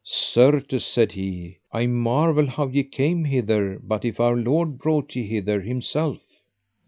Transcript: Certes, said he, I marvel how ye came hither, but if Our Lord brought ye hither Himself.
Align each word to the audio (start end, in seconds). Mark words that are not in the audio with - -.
Certes, 0.03 0.83
said 0.83 1.11
he, 1.11 1.59
I 1.71 1.85
marvel 1.85 2.47
how 2.47 2.69
ye 2.69 2.81
came 2.85 3.23
hither, 3.25 3.79
but 3.83 4.03
if 4.03 4.19
Our 4.19 4.35
Lord 4.35 4.79
brought 4.79 5.15
ye 5.15 5.27
hither 5.27 5.61
Himself. 5.61 6.23